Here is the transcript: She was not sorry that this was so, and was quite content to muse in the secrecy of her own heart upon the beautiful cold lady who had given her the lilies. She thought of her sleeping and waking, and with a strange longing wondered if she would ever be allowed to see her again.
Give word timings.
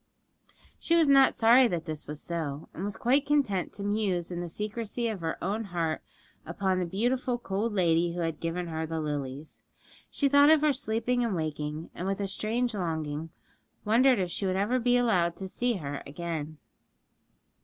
She 0.79 0.95
was 0.95 1.07
not 1.07 1.35
sorry 1.35 1.67
that 1.67 1.85
this 1.85 2.07
was 2.07 2.19
so, 2.19 2.69
and 2.73 2.83
was 2.83 2.97
quite 2.97 3.23
content 3.23 3.71
to 3.73 3.83
muse 3.83 4.31
in 4.31 4.41
the 4.41 4.49
secrecy 4.49 5.07
of 5.07 5.21
her 5.21 5.37
own 5.43 5.65
heart 5.65 6.01
upon 6.43 6.79
the 6.79 6.87
beautiful 6.87 7.37
cold 7.37 7.71
lady 7.73 8.15
who 8.15 8.21
had 8.21 8.39
given 8.39 8.65
her 8.65 8.87
the 8.87 8.99
lilies. 8.99 9.61
She 10.09 10.27
thought 10.27 10.49
of 10.49 10.61
her 10.61 10.73
sleeping 10.73 11.23
and 11.23 11.35
waking, 11.35 11.91
and 11.93 12.07
with 12.07 12.19
a 12.19 12.25
strange 12.25 12.73
longing 12.73 13.29
wondered 13.85 14.17
if 14.17 14.31
she 14.31 14.47
would 14.47 14.55
ever 14.55 14.79
be 14.79 14.97
allowed 14.97 15.35
to 15.35 15.47
see 15.47 15.73
her 15.75 16.01
again. 16.07 16.57